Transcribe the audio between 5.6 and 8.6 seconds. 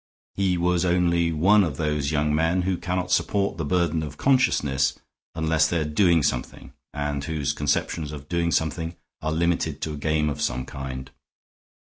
they are doing something, and whose conceptions of doing